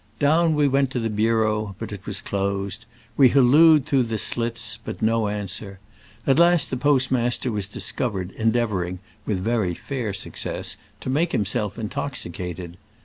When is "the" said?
0.99-1.11, 4.09-4.17, 6.71-6.75